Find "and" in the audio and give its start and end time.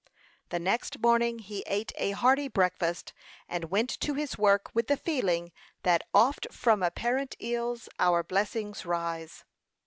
3.47-3.65